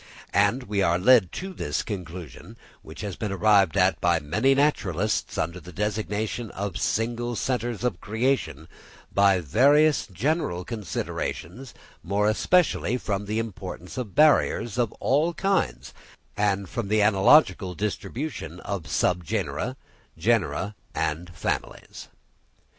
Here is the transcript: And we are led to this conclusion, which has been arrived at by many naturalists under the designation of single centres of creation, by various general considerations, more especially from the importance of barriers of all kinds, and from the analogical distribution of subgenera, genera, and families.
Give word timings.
And 0.33 0.63
we 0.63 0.81
are 0.81 0.97
led 0.97 1.31
to 1.33 1.53
this 1.53 1.83
conclusion, 1.83 2.57
which 2.81 3.01
has 3.01 3.15
been 3.15 3.31
arrived 3.31 3.77
at 3.77 4.01
by 4.01 4.19
many 4.19 4.55
naturalists 4.55 5.37
under 5.37 5.59
the 5.59 5.71
designation 5.71 6.49
of 6.49 6.79
single 6.79 7.35
centres 7.35 7.83
of 7.83 8.01
creation, 8.01 8.67
by 9.13 9.39
various 9.41 10.07
general 10.07 10.65
considerations, 10.65 11.75
more 12.01 12.27
especially 12.27 12.97
from 12.97 13.25
the 13.27 13.37
importance 13.37 13.95
of 13.95 14.15
barriers 14.15 14.79
of 14.79 14.91
all 14.93 15.35
kinds, 15.35 15.93
and 16.35 16.67
from 16.67 16.87
the 16.87 17.03
analogical 17.03 17.75
distribution 17.75 18.59
of 18.61 18.87
subgenera, 18.87 19.75
genera, 20.17 20.73
and 20.95 21.29
families. 21.35 22.07